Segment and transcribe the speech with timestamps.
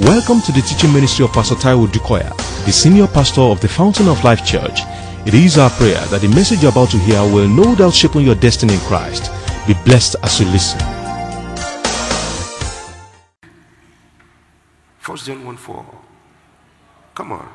[0.00, 4.08] Welcome to the teaching ministry of Pastor Taiwo Odukoya, the senior pastor of the Fountain
[4.08, 4.80] of Life Church.
[5.24, 8.16] It is our prayer that the message you're about to hear will no doubt shape
[8.16, 9.30] your destiny in Christ.
[9.68, 10.80] Be blessed as you listen.
[14.98, 15.86] First John 1 4.
[17.14, 17.48] Come on.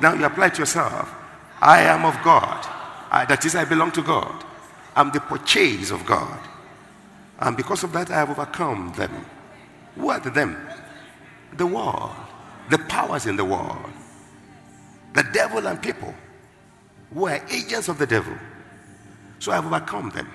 [0.00, 1.08] Now you apply to yourself.
[1.60, 2.66] I am of God.
[3.12, 4.44] I, that is, I belong to God.
[4.96, 6.49] I'm the purchase of God.
[7.40, 9.24] And because of that, I have overcome them.
[9.96, 10.56] Who are them?
[11.56, 12.12] The world,
[12.68, 13.90] the powers in the world,
[15.14, 16.14] the devil and people
[17.12, 18.34] who are agents of the devil.
[19.38, 20.28] So I have overcome them.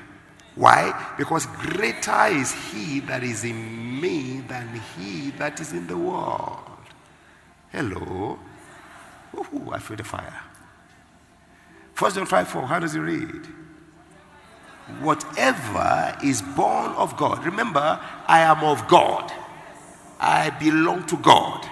[0.56, 1.14] Why?
[1.18, 6.60] Because greater is he that is in me than he that is in the world.
[7.72, 8.40] Hello.
[9.36, 10.42] Ooh, I feel the fire.
[11.94, 13.48] First John 5 4, how does it read?
[15.00, 17.44] Whatever is born of God.
[17.46, 19.32] Remember, I am of God.
[20.20, 21.68] I belong to God.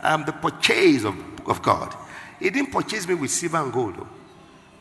[0.00, 1.94] I am the purchase of, of God.
[2.38, 4.08] He didn't purchase me with silver and gold, though,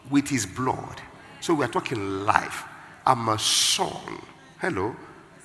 [0.10, 1.02] with his blood.
[1.40, 2.64] So we are talking life.
[3.06, 4.22] I'm a son.
[4.60, 4.96] Hello.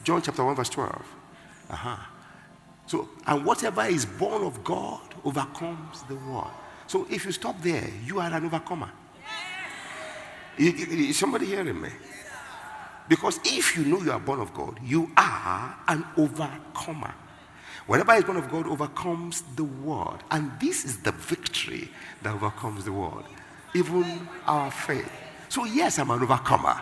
[0.02, 1.14] John chapter 1, verse 12.
[1.70, 1.96] Uh-huh.
[2.86, 6.50] So, and whatever is born of God overcomes the world.
[6.86, 8.90] So if you stop there, you are an overcomer.
[10.58, 11.88] Is somebody hearing me?
[11.88, 11.92] Eh?
[13.08, 17.14] Because if you know you are born of God, you are an overcomer.
[17.86, 20.22] Whatever is born of God overcomes the world.
[20.30, 21.88] And this is the victory
[22.22, 23.24] that overcomes the world,
[23.74, 25.10] even our faith.
[25.48, 26.80] So, yes, I'm an overcomer.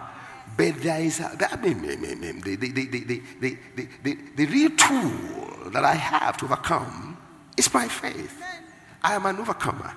[0.56, 5.94] But there is a, the, the, the, the, the, the, the real tool that I
[5.94, 7.18] have to overcome
[7.56, 8.42] is my faith.
[9.02, 9.92] I am an overcomer,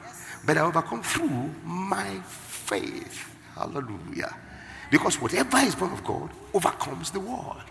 [0.45, 3.36] but I overcome through my faith.
[3.57, 4.35] Hallelujah.
[4.91, 7.63] Because whatever is born of God overcomes the world.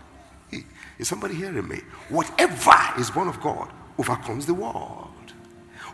[0.99, 1.81] Is somebody hearing me?
[2.09, 5.33] Whatever is born of God overcomes the world,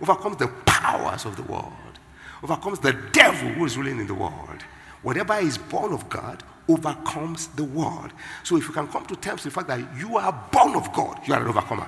[0.02, 2.00] overcomes the powers of the world,
[2.42, 4.64] overcomes the devil who is ruling in the world.
[5.02, 8.14] Whatever is born of God overcomes the world.
[8.44, 10.94] So if you can come to terms with the fact that you are born of
[10.94, 11.88] God, you are an overcomer.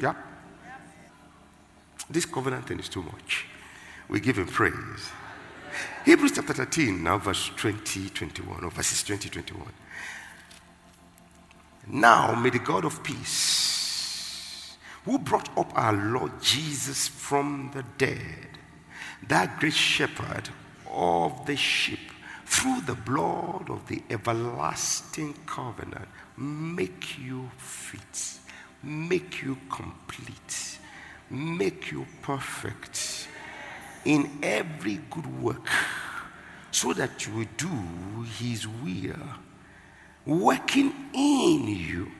[0.00, 0.14] Yeah?
[2.10, 3.46] This covenant thing is too much.
[4.08, 5.10] We give him praise.
[6.04, 9.66] Hebrews chapter 13, now verse 20, 21, or verses 20, 21.
[11.88, 18.58] Now may the God of peace, who brought up our Lord Jesus from the dead,
[19.28, 20.48] that great shepherd
[20.90, 22.10] of the sheep,
[22.46, 28.38] through the blood of the everlasting covenant, make you fit,
[28.82, 30.78] make you complete,
[31.30, 33.13] make you perfect
[34.04, 35.68] in every good work,
[36.70, 39.28] so that you will do his will,
[40.26, 42.10] working in you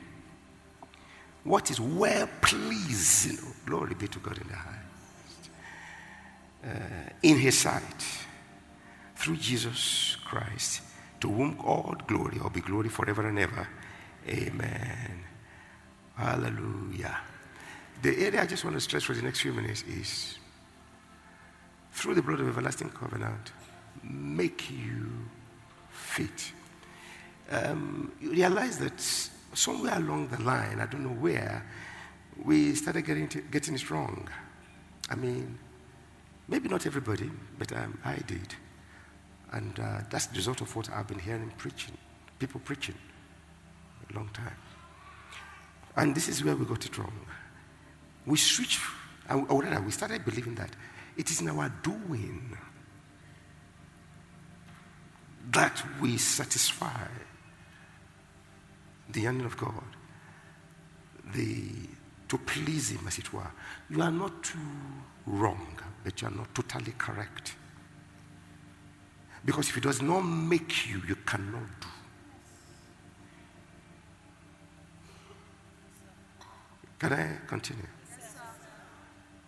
[1.45, 3.37] what is well pleasing.
[3.65, 5.49] Glory be to God in the highest.
[6.65, 8.05] Uh, in his sight,
[9.15, 10.81] through Jesus Christ,
[11.21, 13.67] to whom all glory or be glory forever and ever.
[14.27, 15.23] Amen.
[16.15, 17.17] Hallelujah.
[18.01, 20.39] The area I just want to stress for the next few minutes is
[21.95, 23.53] through the blood of everlasting covenant,
[24.03, 25.09] make you
[25.89, 26.51] fit.
[27.49, 28.99] Um, you realize that
[29.53, 31.65] somewhere along the line, I don't know where,
[32.43, 34.27] we started getting, to, getting it wrong.
[35.09, 35.57] I mean,
[36.49, 38.53] maybe not everybody, but um, I did.
[39.53, 41.97] And uh, that's the result of what I've been hearing preaching,
[42.39, 42.95] people preaching
[44.09, 44.57] a long time.
[45.95, 47.17] And this is where we got it wrong.
[48.25, 48.81] We switched,
[49.29, 50.71] or rather, we started believing that
[51.17, 52.57] it is in our doing
[55.51, 57.07] that we satisfy
[59.09, 59.83] the yearning of God,
[61.33, 61.67] the,
[62.27, 63.51] to please Him, as it were.
[63.89, 64.57] You are not too
[65.27, 67.55] wrong, but you are not totally correct.
[69.45, 71.87] Because if it does not make you, you cannot do.
[76.97, 77.94] Can I continue?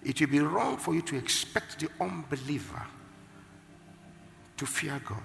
[0.08, 2.82] It will be wrong for you to expect the unbeliever
[4.56, 5.18] to fear God.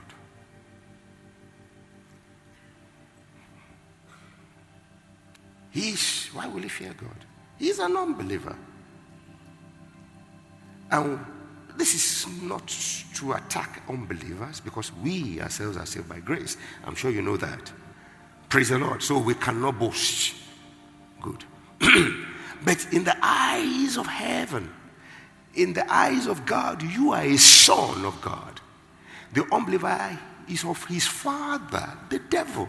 [5.71, 7.17] He's, why will he fear God?
[7.61, 8.57] He's an unbeliever.
[10.91, 11.25] And
[11.77, 12.67] this is not
[13.15, 16.57] to attack unbelievers because we ourselves are saved by grace.
[16.85, 17.73] I'm sure you know that.
[18.49, 19.01] Praise the Lord.
[19.01, 20.35] So we cannot boast.
[21.21, 21.45] Good.
[22.65, 24.73] but in the eyes of heaven,
[25.55, 28.61] in the eyes of God, you are a son of God.
[29.33, 30.19] The unbeliever
[30.49, 32.69] is of his father, the devil.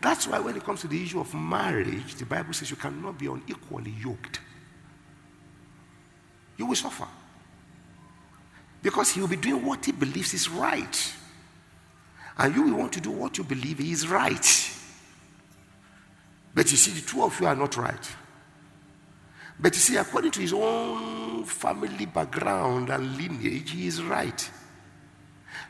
[0.00, 3.18] That's why when it comes to the issue of marriage, the Bible says you cannot
[3.18, 4.40] be unequally yoked.
[6.56, 7.08] You will suffer.
[8.82, 11.14] Because he will be doing what he believes is right.
[12.36, 14.70] And you will want to do what you believe is right.
[16.54, 18.16] But you see, the two of you are not right.
[19.58, 24.50] But you see, according to his own family background and lineage, he is right.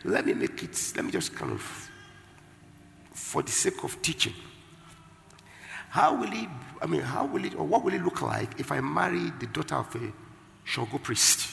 [0.04, 1.90] Let me make it, let me just kind of,
[3.12, 4.34] for the sake of teaching,
[5.90, 6.48] how will it,
[6.82, 9.46] I mean, how will it, or what will it look like if I marry the
[9.46, 10.12] daughter of a
[10.64, 11.50] Shango priest?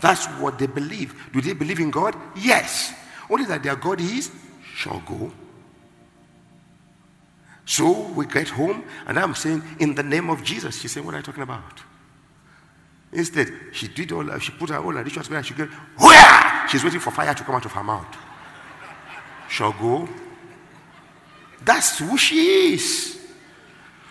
[0.00, 1.14] That's what they believe.
[1.32, 2.16] Do they believe in God?
[2.36, 2.94] Yes.
[3.30, 4.30] Only that their God is
[4.74, 5.32] Shango.
[7.72, 10.78] So we get home, and I'm saying, in the name of Jesus.
[10.78, 11.80] She said, What are you talking about?
[13.10, 16.68] Instead, she did all, she put her all her rituals where she get, where?
[16.68, 18.14] She's waiting for fire to come out of her mouth.
[19.48, 20.06] Shango.
[21.64, 23.18] That's who she is.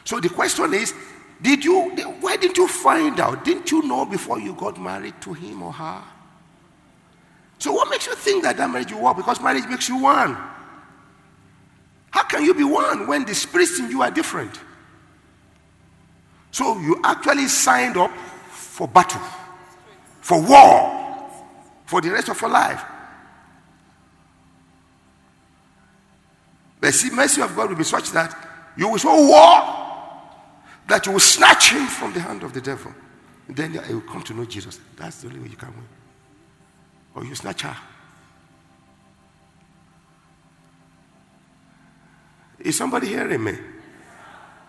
[0.06, 0.96] So the question is,
[1.40, 3.46] did you, why didn't you find out?
[3.46, 6.02] Didn't you know before you got married to him or her?
[7.60, 9.18] So what makes you think that that marriage will work?
[9.18, 10.36] Because marriage makes you one.
[12.32, 14.58] Can you be one when the spirits in you are different?
[16.52, 18.10] So you actually signed up
[18.50, 19.22] for battle,
[20.22, 21.30] for war,
[21.86, 22.82] for the rest of your life.
[26.80, 28.34] The mercy of God will be such that
[28.78, 29.82] you will show war
[30.88, 32.94] that you will snatch him from the hand of the devil.
[33.50, 34.80] And then you will come to know Jesus.
[34.96, 35.86] That's the only way you can win.
[37.14, 37.76] Or you snatch her.
[42.64, 43.58] Is somebody hearing me?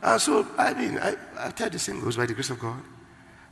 [0.02, 2.82] And so, I mean, I, I tell the singles by the grace of God.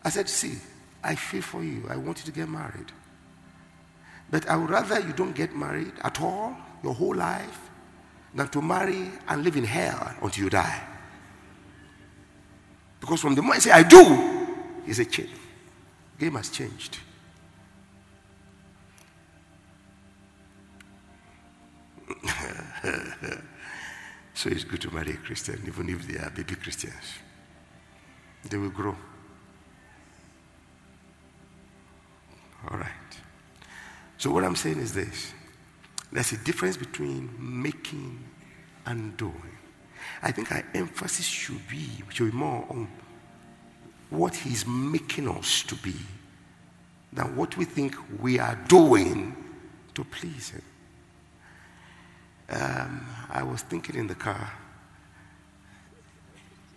[0.04, 0.56] I said, see,
[1.02, 1.84] I feel for you.
[1.88, 2.92] I want you to get married.
[4.30, 7.70] But I would rather you don't get married at all, your whole life,
[8.34, 10.82] than to marry and live in hell until you die.
[13.00, 14.46] Because from the moment you say, I do,
[14.86, 15.30] it's a change.
[16.18, 16.98] Game has changed.
[24.40, 27.18] So it's good to marry a Christian, even if they are baby Christians.
[28.48, 28.96] They will grow.
[32.70, 33.10] All right.
[34.16, 35.34] So, what I'm saying is this
[36.10, 38.18] there's a difference between making
[38.86, 39.58] and doing.
[40.22, 42.88] I think our emphasis should be, should be more on
[44.08, 45.96] what He's making us to be
[47.12, 49.36] than what we think we are doing
[49.92, 50.62] to please Him.
[52.50, 54.52] Um, I was thinking in the car.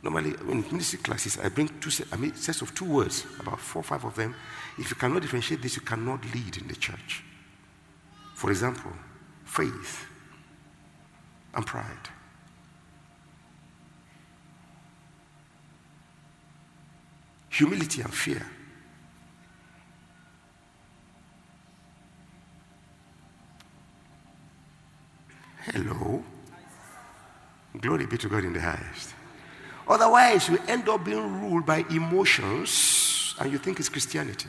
[0.01, 3.79] Normally, in ministry classes, I bring two I mean, sets of two words, about four
[3.79, 4.35] or five of them.
[4.77, 7.23] If you cannot differentiate this, you cannot lead in the church.
[8.35, 8.91] For example,
[9.45, 10.05] faith
[11.55, 12.09] and pride.
[17.53, 18.45] humility and fear.
[25.71, 26.23] Hello.
[27.79, 29.13] Glory be to God in the highest.
[29.87, 34.47] Otherwise, you end up being ruled by emotions and you think it's Christianity.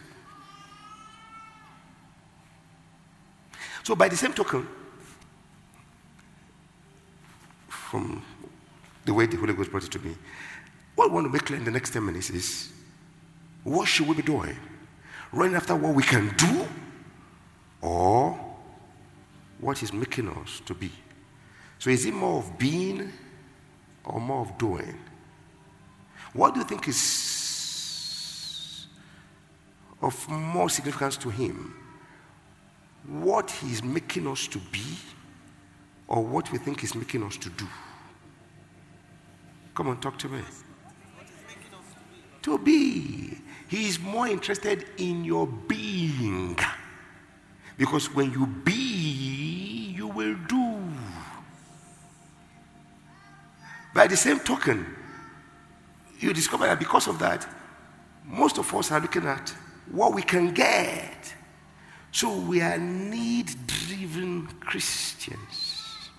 [3.83, 4.67] So, by the same token,
[7.69, 8.23] from
[9.05, 10.15] the way the Holy Ghost brought it to me,
[10.95, 12.73] what I want to make clear in the next 10 minutes is
[13.63, 14.57] what should we be doing?
[15.33, 16.67] Running after what we can do
[17.81, 18.39] or
[19.61, 20.91] what is making us to be?
[21.85, 23.13] So is it more of being
[24.07, 24.97] or more of doing?
[26.33, 28.87] What do you think is
[30.01, 31.75] of more significance to him?
[33.07, 34.97] What he's making us to be
[36.09, 37.67] or what we think he's making us to do?
[39.75, 40.41] Come on, talk to me.
[42.45, 43.37] To be.
[43.69, 46.59] He is more interested in your being.
[47.77, 50.64] Because when you be, you will do.
[53.95, 54.85] By the same token,
[56.19, 57.49] you discover that because of that,
[58.27, 59.51] most of us are looking at
[59.91, 61.35] what we can get.
[62.11, 66.11] So we are need driven Christians.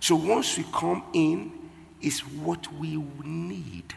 [0.00, 1.60] So once we come in,
[2.00, 3.94] is what we need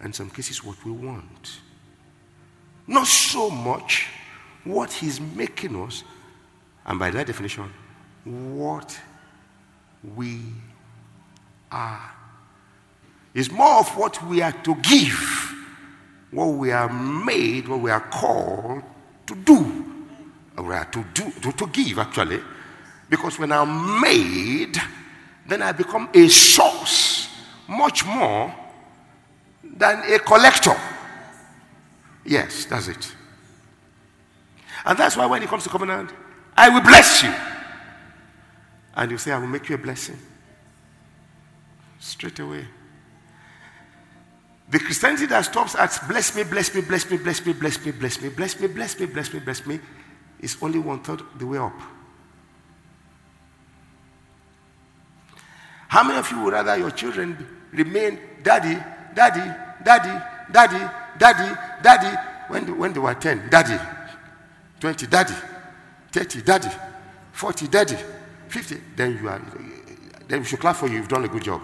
[0.00, 1.60] and some cases what we want.
[2.86, 4.08] Not so much
[4.64, 6.02] what he's making us,
[6.84, 7.72] and by that definition,
[8.24, 8.98] what
[10.16, 10.40] we
[11.72, 12.10] are.
[13.34, 15.54] It's more of what we are to give,
[16.30, 18.82] what we are made, what we are called
[19.26, 19.86] to do.
[20.58, 22.40] We are to do, to, to give actually.
[23.08, 24.76] Because when I'm made,
[25.46, 27.28] then I become a source
[27.68, 28.54] much more
[29.62, 30.76] than a collector.
[32.24, 33.14] Yes, that's it.
[34.84, 36.10] And that's why when it comes to covenant,
[36.56, 37.32] I will bless you.
[38.94, 40.18] And you say, I will make you a blessing.
[42.02, 42.66] Straight away.
[44.68, 47.92] The Christianity that stops at bless me, bless me, bless me, bless me, bless me,
[47.92, 49.80] bless me, bless me, bless me, bless me, bless me,
[50.40, 51.80] is only one third the way up.
[55.86, 57.36] How many of you would rather your children
[57.70, 58.82] remain daddy,
[59.14, 59.48] daddy,
[59.84, 62.18] daddy, daddy, daddy, daddy,
[62.48, 63.78] when when they were 10, daddy,
[64.80, 65.34] 20, daddy,
[66.10, 66.68] 30, daddy,
[67.30, 67.96] 40, daddy,
[68.48, 69.40] 50, then you are,
[70.26, 71.62] then we should clap for you, you've done a good job.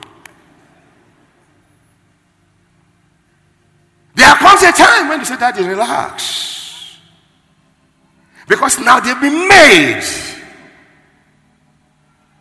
[4.59, 6.99] Comes a time when you say, Daddy, relax.
[8.49, 10.03] Because now they've been made.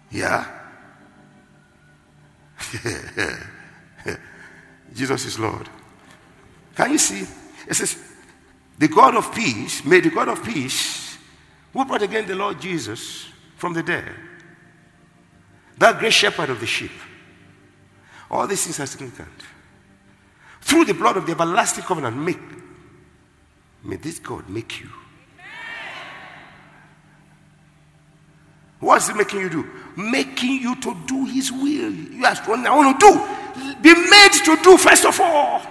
[0.09, 0.45] Yeah.
[4.93, 5.69] Jesus is Lord.
[6.75, 7.27] Can you see?
[7.67, 7.97] It says,
[8.79, 11.19] the God of peace, may the God of peace,
[11.71, 14.09] who brought again the Lord Jesus from the dead,
[15.77, 16.91] that great shepherd of the sheep.
[18.31, 19.43] All these things are significant.
[20.67, 22.39] Through the blood of the everlasting covenant, make.
[23.85, 24.89] May this God make you.
[28.81, 29.65] What's he making you do?
[29.95, 31.89] Making you to do his will.
[31.89, 33.81] You ask what I want to do.
[33.81, 35.61] Be made to do first of all.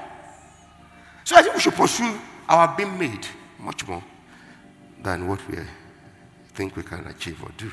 [1.24, 3.26] So I think we should pursue our being made
[3.58, 4.02] much more
[5.02, 5.58] than what we
[6.54, 7.70] think we can achieve or do.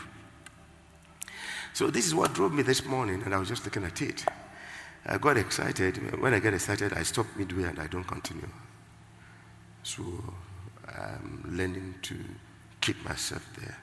[1.72, 4.26] So this is what drove me this morning, and I was just looking at it.
[5.06, 6.22] I got excited.
[6.22, 8.48] When I get excited, I stop midway and I don't continue.
[9.84, 10.04] So
[10.88, 12.16] I'm learning to
[12.80, 13.78] keep myself there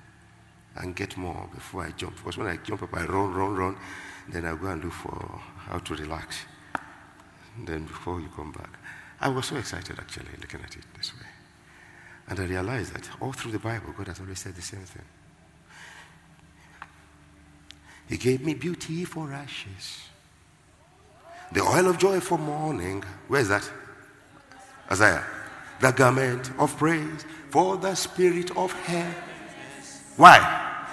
[0.76, 2.16] and get more before I jump.
[2.16, 3.76] Because when I jump up, I run, run, run.
[4.28, 6.38] Then I go and look for how to relax.
[7.66, 8.70] Then before you come back.
[9.20, 11.26] I was so excited actually looking at it this way.
[12.28, 15.04] And I realized that all through the Bible, God has always said the same thing.
[18.08, 20.09] He gave me beauty for ashes,
[21.52, 23.02] the oil of joy for mourning.
[23.28, 23.68] Where is that?
[24.90, 25.24] Isaiah.
[25.80, 29.14] The garment of praise for the spirit of hair.
[30.16, 30.38] Why?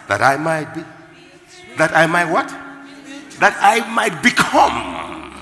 [0.07, 0.81] That I might be.
[1.77, 2.47] That I might what?
[3.39, 5.35] That I might become.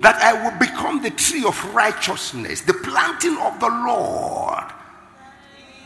[0.00, 4.64] That I will become the tree of righteousness, the planting of the Lord.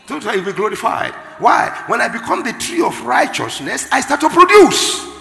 [0.07, 1.13] He will be glorified.
[1.39, 1.83] Why?
[1.87, 5.12] When I become the tree of righteousness, I start to produce.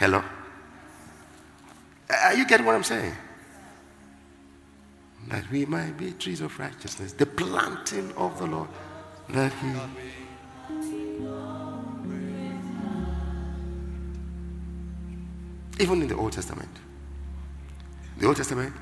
[0.00, 0.24] Hello?
[2.08, 3.14] Are you getting what I'm saying?
[5.28, 8.70] That we might be trees of righteousness, the planting of the Lord,
[9.28, 9.68] that He.
[15.82, 16.74] Even in the Old Testament.
[18.16, 18.72] The Old Testament.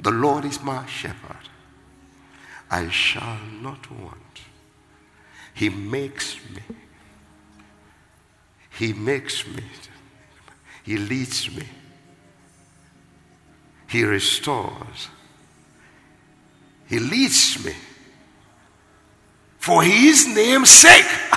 [0.00, 1.48] The Lord is my shepherd.
[2.70, 4.42] I shall not want.
[5.54, 6.83] He makes me.
[8.78, 9.62] He makes me.
[10.82, 11.64] He leads me.
[13.88, 15.08] He restores.
[16.86, 17.72] He leads me.
[19.58, 21.04] For his name's sake.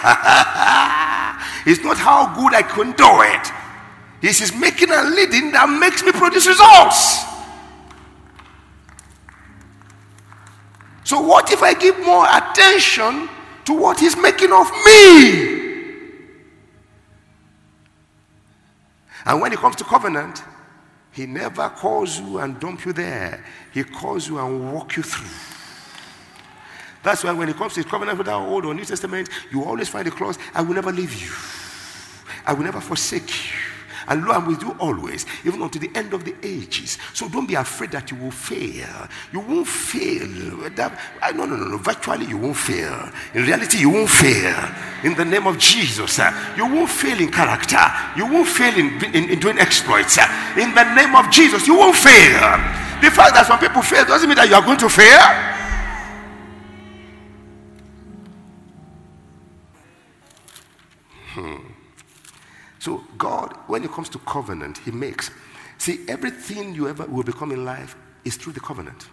[1.65, 3.51] it's not how good I can do it.
[4.21, 7.23] It's his making and leading that makes me produce results.
[11.03, 13.29] So, what if I give more attention
[13.65, 15.66] to what he's making of me?
[19.27, 20.41] And when it comes to covenant,
[21.11, 23.43] he never calls you and dump you there.
[23.73, 25.27] He calls you and walk you through.
[27.03, 29.89] That's why when it comes to covenant with our Old or New Testament, you always
[29.89, 31.31] find a clause, I will never leave you.
[32.45, 33.76] I will never forsake you.
[34.07, 36.97] And lo, I'm with you always, even unto the end of the ages.
[37.13, 39.07] So don't be afraid that you will fail.
[39.33, 40.69] You won't fail.
[40.75, 40.97] That,
[41.35, 41.77] no, no, no, no.
[41.77, 43.09] Virtually, you won't fail.
[43.33, 44.55] In reality, you won't fail.
[45.03, 46.19] In the name of Jesus,
[46.55, 47.83] you won't fail in character.
[48.15, 50.17] You won't fail in, in, in doing exploits.
[50.57, 52.57] In the name of Jesus, you won't fail.
[53.01, 55.56] The fact that some people fail doesn't mean that you are going to fail.
[62.87, 65.29] So God, when it comes to covenant, He makes.
[65.77, 69.09] See, everything you ever will become in life is through the covenant.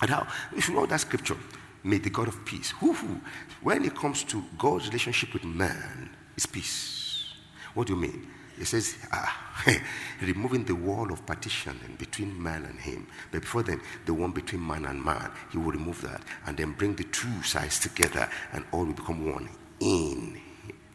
[0.00, 0.26] And how?
[0.56, 1.36] If you know that scripture,
[1.84, 2.72] may the God of peace.
[2.80, 3.20] Who, who?
[3.62, 7.34] When it comes to God's relationship with man, it's peace.
[7.72, 8.26] What do you mean?
[8.58, 9.62] He says, ah,
[10.20, 13.06] removing the wall of partition between man and him.
[13.30, 16.72] But before then, the one between man and man, he will remove that and then
[16.72, 20.40] bring the two sides together and all will become one in.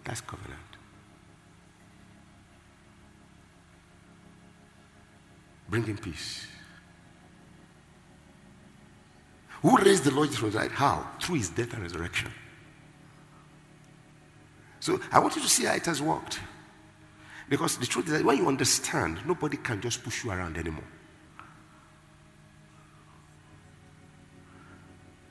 [0.04, 0.63] That's covenant.
[5.74, 6.46] Bringing peace.
[9.64, 10.72] Who raised the Lord from the dead?
[10.72, 11.10] How?
[11.20, 12.32] Through his death and resurrection.
[14.80, 16.40] So I want you to see how it has worked.
[17.50, 20.84] Because the truth is that when you understand, nobody can just push you around anymore.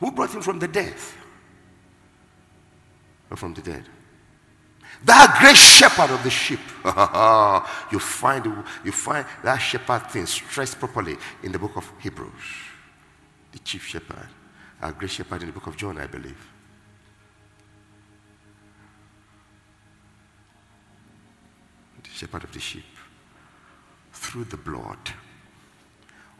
[0.00, 1.16] Who brought him from the death?
[3.30, 3.84] Or from the dead?
[5.04, 6.60] That great shepherd of the sheep.
[7.92, 8.44] you find
[8.84, 12.30] you find that shepherd thing stressed properly in the book of Hebrews.
[13.50, 14.28] The chief shepherd,
[14.80, 16.38] our great shepherd in the book of John, I believe.
[22.02, 22.84] The shepherd of the sheep,
[24.12, 25.10] through the blood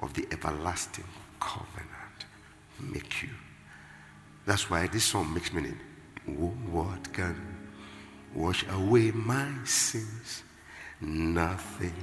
[0.01, 1.05] of the everlasting
[1.41, 2.27] covenant,
[2.81, 3.31] make you.
[4.47, 5.79] That's why this song makes meaning.
[6.27, 7.52] What can
[8.35, 10.43] wash away my sins?
[11.01, 11.95] Nothing.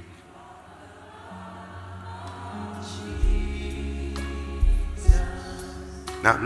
[6.22, 6.38] Now,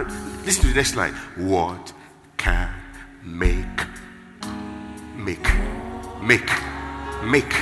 [0.44, 1.14] listen to the next line.
[1.36, 1.92] What
[2.36, 2.72] can
[3.24, 3.66] make,
[5.16, 5.48] make,
[6.22, 6.50] make
[7.24, 7.54] make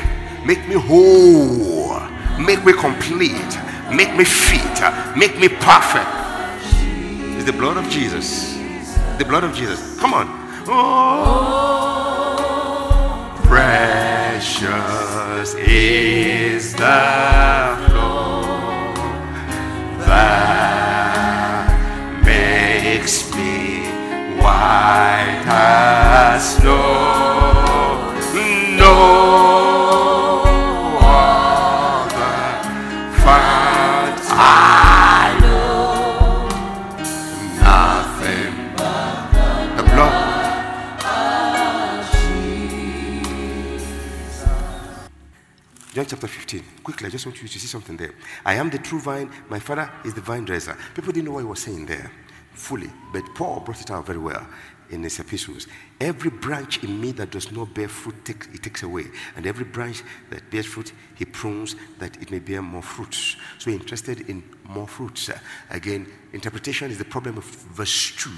[0.44, 2.00] make me whole
[2.38, 3.58] make me complete
[3.92, 6.10] make me fit make me perfect
[7.36, 8.56] it's the blood of jesus
[9.18, 10.26] the blood of jesus come on
[10.66, 11.71] oh
[13.52, 18.94] precious is the flow
[20.06, 21.68] that
[22.24, 23.84] makes me
[24.40, 27.01] white as snow
[46.52, 46.82] 15.
[46.82, 48.12] Quickly, I just want you to see something there.
[48.44, 50.76] I am the true vine, my father is the vine dresser.
[50.94, 52.10] People didn't know what he was saying there
[52.52, 54.46] fully, but Paul brought it out very well
[54.90, 55.66] in his epistles.
[55.98, 59.06] Every branch in me that does not bear fruit, take, he takes away.
[59.36, 63.36] And every branch that bears fruit, he prunes that it may bear more fruits.
[63.58, 65.30] So we're interested in more fruits.
[65.70, 68.30] Again, interpretation is the problem of verse 2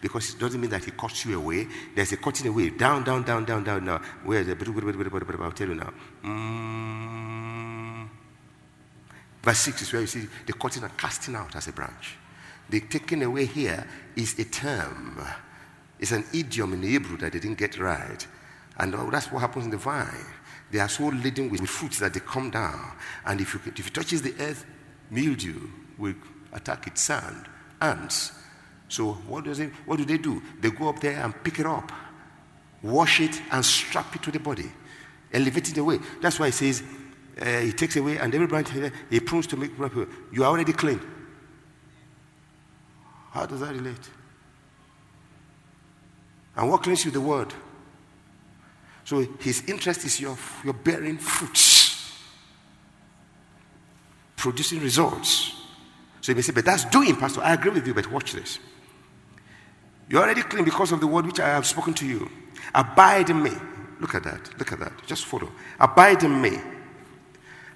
[0.00, 1.68] because it doesn't mean that he cuts you away.
[1.94, 2.70] There's a cutting away.
[2.70, 3.84] Down, down, down, down, down.
[3.84, 4.56] Now, where the.
[5.42, 5.92] I'll tell you now.
[6.24, 7.39] Mm.
[9.42, 12.16] Verse 6 is where you see the cutting and casting out as a branch.
[12.68, 15.20] The taking away here is a term
[16.00, 18.26] it's an idiom in Hebrew that they didn't get right.
[18.78, 20.24] And oh, that's what happens in the vine.
[20.70, 22.92] They are so laden with, fruits that they come down.
[23.26, 24.64] And if, you, if it touches the earth,
[25.10, 26.14] mildew will
[26.52, 27.46] attack its sand,
[27.82, 28.32] ants.
[28.88, 30.42] So what, does it, what do they do?
[30.60, 31.92] They go up there and pick it up,
[32.82, 34.72] wash it, and strap it to the body,
[35.32, 35.98] elevate it away.
[36.22, 36.82] That's why it says
[37.40, 38.68] uh, he takes away, and every branch
[39.10, 40.06] he prunes to make proper.
[40.32, 41.00] you are already clean.
[43.30, 44.10] How does that relate?
[46.56, 47.10] And what cleans you?
[47.10, 47.52] The word.
[49.04, 52.18] So his interest is your, your bearing fruits,
[54.36, 55.54] producing results.
[56.20, 57.40] So you may say, but that's doing, Pastor.
[57.40, 58.58] I agree with you, but watch this.
[60.08, 62.28] You're already clean because of the word which I have spoken to you.
[62.74, 63.52] Abide in me.
[64.00, 64.58] Look at that.
[64.58, 64.92] Look at that.
[65.06, 65.50] Just follow.
[65.78, 66.58] Abide in me.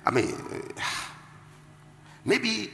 [0.07, 0.35] I mean,
[2.25, 2.71] maybe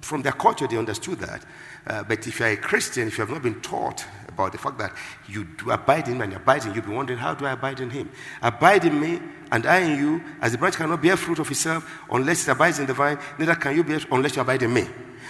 [0.00, 1.44] from their culture they understood that.
[1.86, 4.78] Uh, but if you're a Christian, if you have not been taught about the fact
[4.78, 4.92] that
[5.28, 7.90] you do abide in and abide in, you'll be wondering, how do I abide in
[7.90, 8.10] him?
[8.40, 12.00] Abide in me and I in you, as the branch cannot bear fruit of itself
[12.10, 14.86] unless it abides in the vine, neither can you bear unless you abide in me.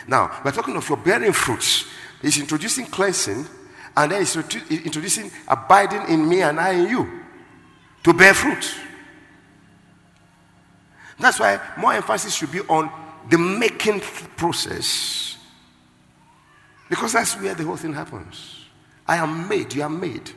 [0.06, 1.86] Now, we're talking of your bearing fruits.
[2.20, 3.46] He's introducing cleansing,
[3.96, 7.20] and then he's introducing abiding in me and I in you
[8.04, 8.74] to bear fruit.
[11.22, 12.90] That's why more emphasis should be on
[13.30, 14.00] the making
[14.36, 15.38] process.
[16.90, 18.66] Because that's where the whole thing happens.
[19.06, 20.32] I am made, you are made.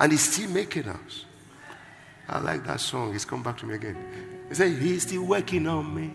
[0.00, 1.24] And he's still making us.
[2.28, 3.12] I like that song.
[3.12, 3.96] He's come back to me again.
[4.48, 6.12] He said, He's still working on me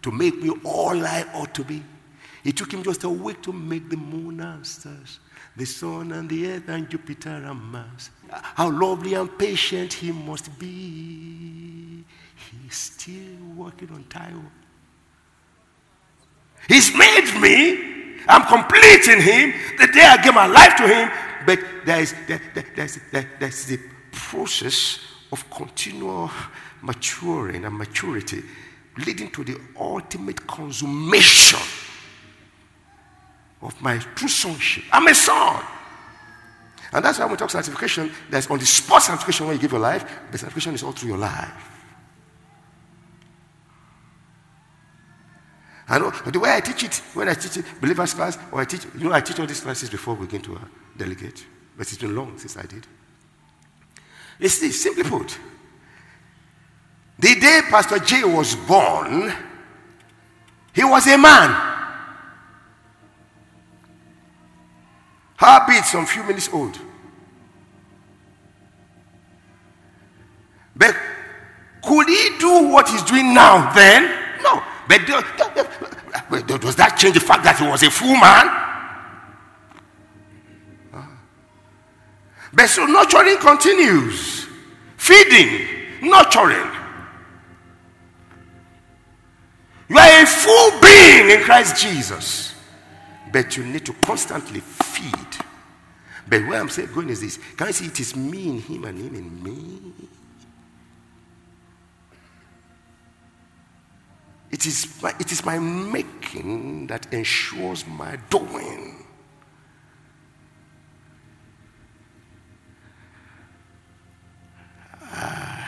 [0.00, 1.82] to make me all I ought to be.
[2.42, 5.20] It took him just a week to make the moon and stars,
[5.56, 8.10] the sun and the earth and Jupiter and Mars.
[8.30, 11.33] How lovely and patient he must be.
[12.74, 14.44] Still working on Taiwo.
[16.66, 17.94] He's made me
[18.26, 21.10] I'm complete in Him the day I give my life to Him.
[21.46, 23.78] But there is, there, there, there's, there, there's the
[24.12, 24.98] process
[25.30, 26.30] of continual
[26.80, 28.42] maturing and maturity,
[29.04, 31.60] leading to the ultimate consummation
[33.60, 34.84] of my true sonship.
[34.92, 35.62] I'm a son.
[36.92, 39.72] And that's why when we talk sanctification, there's on the spot sanctification when you give
[39.72, 41.73] your life, but sanctification is all through your life.
[45.88, 48.64] I know the way I teach it, when I teach it, believers class, or I
[48.64, 50.60] teach, you know, I teach all these classes before we get to a
[50.96, 51.44] delegate.
[51.76, 52.86] But it's been long since I did.
[54.40, 55.38] It's this, simply put.
[57.18, 59.32] The day Pastor J was born,
[60.72, 61.72] he was a man.
[65.36, 66.78] Heartbeat some few minutes old.
[70.74, 70.96] But
[71.82, 74.42] could he do what he's doing now then?
[74.42, 74.62] No.
[74.88, 75.06] But
[76.60, 78.64] does that change the fact that he was a fool man?
[82.52, 84.46] But so nurturing continues.
[84.96, 85.66] Feeding,
[86.02, 86.70] nurturing.
[89.88, 92.54] You are a full being in Christ Jesus.
[93.32, 95.44] But you need to constantly feed.
[96.28, 97.38] But where I'm saying going is this.
[97.56, 99.92] Can you see it is me in him and him in me?
[104.54, 109.04] It is, my, it is my making that ensures my doing.
[115.12, 115.64] Uh,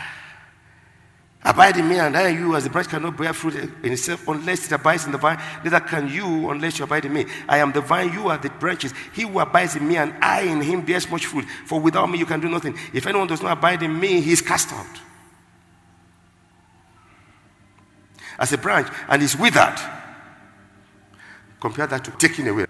[1.43, 4.29] abide in me, and I in you, as the branch cannot bear fruit in itself
[4.29, 7.27] unless it abides in the vine, neither can you unless you abide in me.
[7.49, 8.95] I am the vine, you are the branches.
[9.13, 11.45] He who abides in me, and I in him bears much fruit.
[11.65, 12.79] For without me, you can do nothing.
[12.93, 14.87] If anyone does not abide in me, he is cast out.
[18.39, 19.79] As a branch and is withered.
[21.61, 22.67] Compare that to taking away.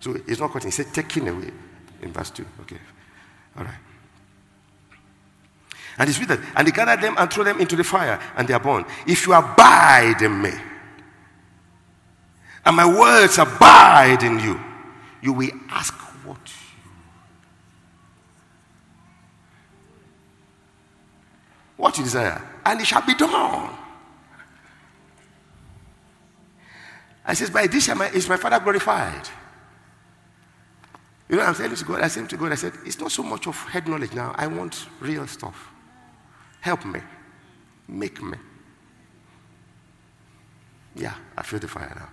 [0.00, 1.50] So it's not cutting, he said taking away
[2.00, 2.44] in verse 2.
[2.62, 2.78] Okay.
[3.56, 3.74] All right.
[5.98, 6.40] And it's withered.
[6.56, 8.84] And he gathered them and threw them into the fire, and they are born.
[9.06, 10.52] If you abide in me,
[12.64, 14.58] and my words abide in you,
[15.20, 15.92] you will ask
[16.24, 16.38] what
[21.76, 23.81] what you desire, and it shall be done.
[27.24, 29.28] I says, by this is my father glorified.
[31.28, 33.22] You know, I'm saying to God, I said to God, I said, it's not so
[33.22, 34.34] much of head knowledge now.
[34.36, 35.68] I want real stuff.
[36.60, 37.00] Help me.
[37.88, 38.36] Make me.
[40.94, 42.08] Yeah, I feel the fire now.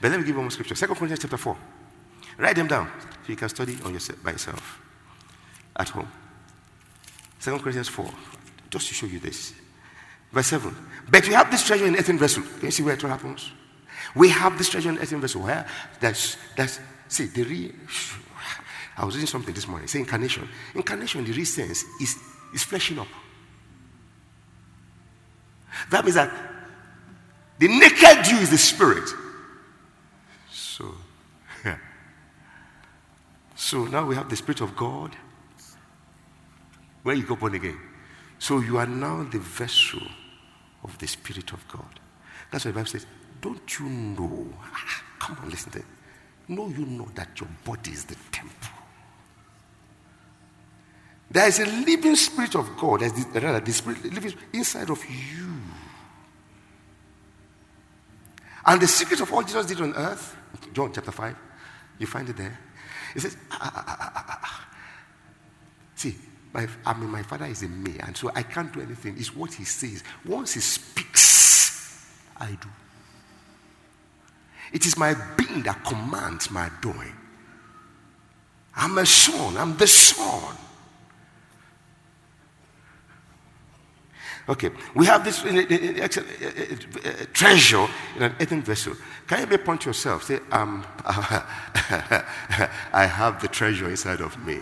[0.00, 0.74] But let me give you one more scripture.
[0.74, 1.56] Second Corinthians chapter 4.
[2.38, 4.80] Write them down so you can study on yourself, by yourself
[5.76, 6.10] at home.
[7.38, 8.10] Second Corinthians 4.
[8.70, 9.54] Just to show you this.
[10.34, 10.74] Verse 7.
[11.08, 12.42] But we have this treasure in earthen vessel.
[12.42, 13.52] Can you see where it all happens?
[14.16, 15.42] We have this treasure in earthen vessel.
[15.42, 15.64] Where?
[16.00, 17.70] That's, that's, see, the real,
[18.96, 19.86] I was reading something this morning.
[19.86, 20.48] Say incarnation.
[20.74, 22.16] Incarnation, in the real sense, is,
[22.52, 23.06] is fleshing up.
[25.90, 26.32] That means that
[27.60, 29.08] the naked you is the spirit.
[30.50, 30.94] So,
[31.64, 31.78] yeah.
[33.54, 35.14] So now we have the spirit of God.
[37.04, 37.78] Where you go born again.
[38.40, 40.02] So you are now the vessel
[40.84, 42.00] of the Spirit of God.
[42.50, 43.06] That's why the Bible says,
[43.40, 44.48] Don't you know?
[44.62, 45.84] Ah, come on, listen to it.
[46.48, 48.68] Know you know that your body is the temple.
[51.30, 55.52] There is a living spirit of God, the, rather, the spirit living inside of you.
[58.66, 60.36] And the secret of all Jesus did on earth,
[60.72, 61.36] John chapter 5,
[61.98, 62.58] you find it there.
[63.14, 64.66] He says, ah, ah, ah,
[65.94, 66.14] See,
[66.54, 69.16] my, I mean, my father is in me, and so I can't do anything.
[69.18, 70.04] It's what he says.
[70.24, 72.68] Once he speaks, I do.
[74.72, 77.12] It is my being that commands my doing.
[78.76, 80.56] I'm a son, I'm the son.
[84.48, 85.40] Okay, we have this
[87.32, 87.86] treasure
[88.16, 88.94] in an earthen vessel.
[89.26, 90.24] Can you be point to yourself?
[90.24, 94.60] Say, um, I have the treasure inside of me.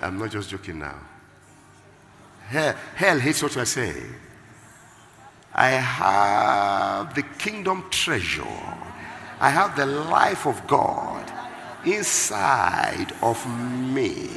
[0.00, 0.98] I'm not just joking now.
[2.48, 3.94] Hell, hell hates what I say.
[5.54, 8.44] I have the kingdom treasure.
[9.40, 11.30] I have the life of God
[11.84, 13.44] inside of
[13.92, 14.30] me.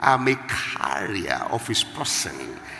[0.00, 2.34] I'm a carrier of his person,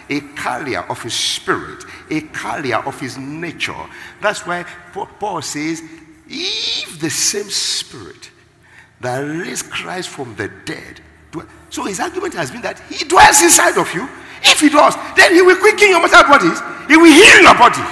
[0.08, 3.86] a carrier of his spirit, a carrier of his nature.
[4.20, 5.82] That's why Paul says,
[6.28, 8.30] if the same spirit
[9.00, 11.00] that raised Christ from the dead
[11.70, 14.08] so his argument has been that he dwells inside of you.
[14.42, 16.60] If he does, then he will quicken your mortal bodies.
[16.88, 17.82] He will heal your body.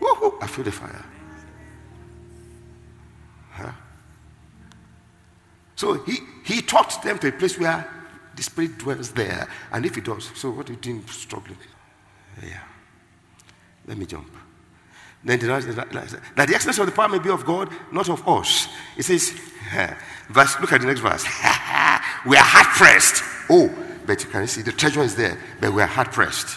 [0.00, 1.04] Woo-hoo, I feel the fire.
[3.52, 3.72] Huh?
[5.76, 7.88] So he, he taught them to a place where
[8.34, 9.48] the Spirit dwells there.
[9.72, 11.58] And if it does, so what do you think struggling?
[12.42, 12.60] Yeah.
[13.86, 14.30] Let me jump.
[15.24, 18.68] Then the, that the excellence of the power may be of God, not of us.
[18.96, 19.32] It says,
[20.30, 21.24] verse, look at the next verse.
[22.26, 23.22] we are hard pressed.
[23.50, 23.70] Oh,
[24.06, 26.56] but you can see the treasure is there, but we are hard pressed.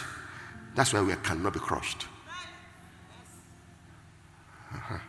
[0.75, 2.05] That's why we cannot be crushed.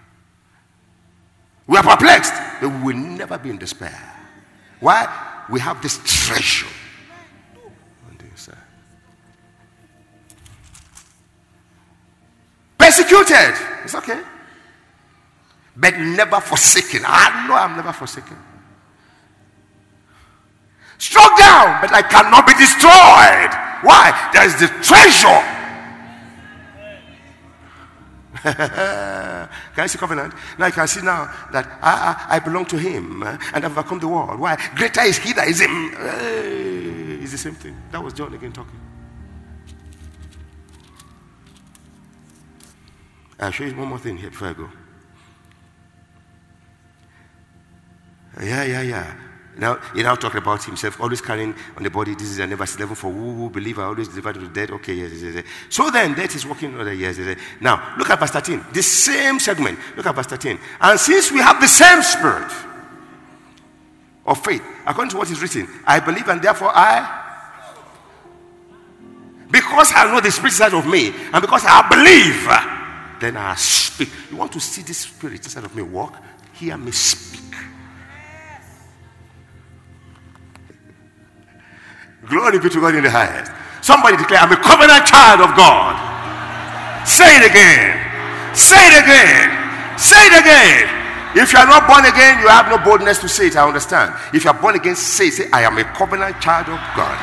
[1.68, 4.00] We are perplexed, but we will never be in despair.
[4.78, 5.44] Why?
[5.50, 6.68] We have this treasure
[12.86, 13.54] Persecuted.
[13.82, 14.22] It's okay.
[15.76, 17.02] But never forsaken.
[17.06, 18.36] I know I'm never forsaken.
[20.98, 23.52] Struck down, but I cannot be destroyed.
[23.84, 24.30] Why?
[24.32, 25.56] There is the treasure.
[28.46, 30.32] can I see covenant?
[30.58, 33.72] Now you can see now that I, I, I belong to him uh, and I've
[33.72, 34.38] overcome the world.
[34.40, 34.56] Why?
[34.76, 35.90] Greater is he that is him.
[35.90, 37.76] Hey, it's the same thing.
[37.90, 38.80] That was John again talking.
[43.38, 44.68] I'll show you one more thing here before I go.
[48.40, 49.14] Yeah, yeah, yeah.
[49.58, 52.14] Now, he now talking about himself, always carrying on the body.
[52.14, 54.70] This is a verse 11 for who, who believe I always to the dead.
[54.70, 55.44] Okay, yes, yes, yes.
[55.70, 57.38] So then, death is working on the yes, yes, yes.
[57.60, 58.66] Now, look at verse 13.
[58.72, 59.78] The same segment.
[59.96, 60.58] Look at verse 13.
[60.80, 62.52] And since we have the same spirit
[64.26, 67.22] of faith, according to what is written, I believe and therefore I.
[69.50, 72.46] Because I know the spirit inside of me, and because I believe
[73.20, 74.10] then I speak.
[74.30, 76.22] You want to see this spirit inside of me walk?
[76.52, 77.40] Hear me speak.
[82.28, 83.52] Glory be to God in the highest.
[83.86, 85.94] Somebody declare, I'm a covenant child of God.
[87.06, 87.94] Say it again.
[88.50, 89.46] Say it again.
[89.94, 90.90] Say it again.
[91.38, 93.56] If you are not born again, you have no boldness to say it.
[93.56, 94.10] I understand.
[94.34, 97.16] If you are born again, say, say, I am a covenant child of God.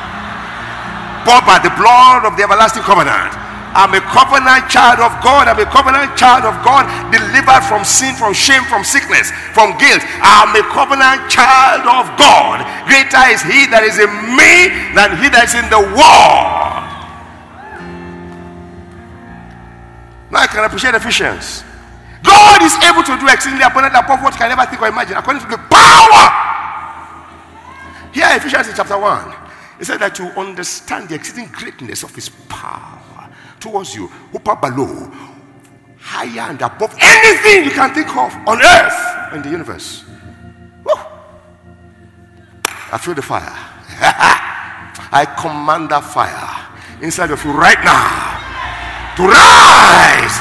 [1.28, 3.43] Bought by the blood of the everlasting covenant.
[3.74, 5.50] I'm a covenant child of God.
[5.50, 9.98] I'm a covenant child of God, delivered from sin, from shame, from sickness, from guilt.
[10.22, 12.62] I'm a covenant child of God.
[12.86, 16.86] Greater is He that is in me than He that is in the world.
[20.30, 21.66] Now I can appreciate Ephesians.
[22.22, 25.18] God is able to do exceedingly abundantly above what you can ever think or imagine,
[25.18, 26.24] according to the power.
[28.14, 29.34] Here, Ephesians chapter 1,
[29.80, 33.03] it said that to understand the exceeding greatness of His power
[33.64, 35.10] towards you, upper below,
[35.98, 40.04] higher and above anything you can think of on earth and the universe.
[40.84, 40.92] Woo.
[42.92, 43.48] I feel the fire.
[45.10, 46.44] I command that fire
[47.00, 48.36] inside of you right now
[49.16, 50.36] to rise.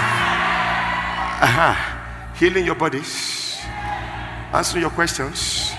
[1.48, 2.36] Uh-huh.
[2.36, 3.62] Healing your bodies,
[4.52, 5.72] answering your questions,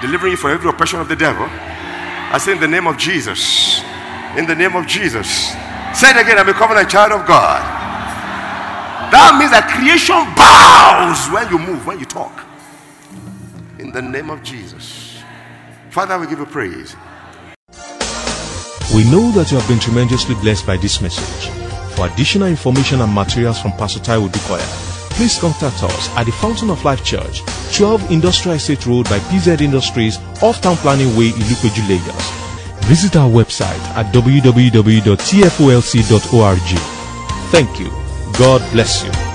[0.00, 1.46] delivering you from every oppression of the devil.
[2.30, 3.82] I say in the name of Jesus.
[4.36, 5.47] In the name of Jesus.
[5.98, 6.38] Say it again.
[6.38, 7.58] I'm a covenant child of God.
[9.10, 12.46] That means that creation bows when you move, when you talk.
[13.80, 15.18] In the name of Jesus.
[15.90, 16.94] Father, we give you praise.
[18.94, 21.50] We know that you have been tremendously blessed by this message.
[21.96, 24.68] For additional information and materials from Pastor Taiwo Odukoya,
[25.10, 27.42] please contact us at the Fountain of Life Church,
[27.76, 32.37] 12 Industrial Estate Road by PZ Industries, off Town Planning Way, Ilupeju, Lagos.
[32.88, 35.18] Visit our website at www.tfolc.org.
[37.50, 37.90] Thank you.
[38.38, 39.27] God bless you.